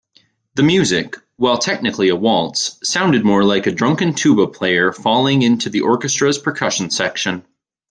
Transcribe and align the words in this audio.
The 0.55 0.63
music, 0.63 1.17
while 1.35 1.59
technically 1.59 2.09
a 2.09 2.15
waltz, 2.15 2.79
sounded 2.81 3.23
more 3.23 3.43
like 3.43 3.67
a 3.67 3.71
drunken 3.71 4.15
tuba 4.15 4.47
player 4.47 4.91
falling 4.91 5.43
into 5.43 5.69
the 5.69 5.81
orchestra's 5.81 6.39
percussion 6.39 6.89
section. 6.89 7.45